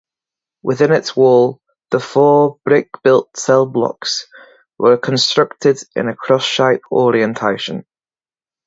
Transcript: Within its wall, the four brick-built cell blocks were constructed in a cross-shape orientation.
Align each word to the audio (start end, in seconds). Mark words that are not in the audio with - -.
Within 0.63 0.91
its 0.93 1.15
wall, 1.15 1.61
the 1.91 1.99
four 1.99 2.57
brick-built 2.65 3.37
cell 3.37 3.67
blocks 3.67 4.25
were 4.79 4.97
constructed 4.97 5.77
in 5.95 6.07
a 6.09 6.15
cross-shape 6.15 6.81
orientation. 6.91 7.85